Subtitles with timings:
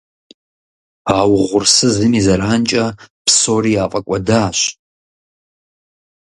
[1.17, 2.85] А угъурсызым и зэранкӏэ
[3.25, 4.59] псори яфӏэкӏуэдащ.